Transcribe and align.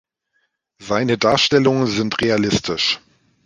Seine 0.79 1.19
Darstellungen 1.19 1.85
sind 1.85 2.21
realistisch. 2.21 2.99